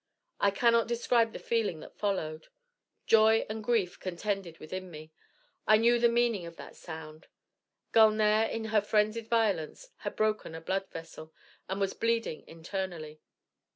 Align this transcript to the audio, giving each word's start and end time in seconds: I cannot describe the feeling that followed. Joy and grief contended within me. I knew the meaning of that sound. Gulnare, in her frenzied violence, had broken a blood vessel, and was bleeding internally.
I 0.39 0.49
cannot 0.49 0.87
describe 0.87 1.31
the 1.31 1.37
feeling 1.37 1.79
that 1.81 1.95
followed. 1.95 2.47
Joy 3.05 3.45
and 3.47 3.63
grief 3.63 3.99
contended 3.99 4.57
within 4.57 4.89
me. 4.89 5.11
I 5.67 5.77
knew 5.77 5.99
the 5.99 6.09
meaning 6.09 6.47
of 6.47 6.55
that 6.55 6.75
sound. 6.75 7.27
Gulnare, 7.91 8.47
in 8.49 8.65
her 8.73 8.81
frenzied 8.81 9.27
violence, 9.29 9.89
had 9.97 10.15
broken 10.15 10.55
a 10.55 10.59
blood 10.61 10.89
vessel, 10.89 11.31
and 11.69 11.79
was 11.79 11.93
bleeding 11.93 12.43
internally. 12.47 13.19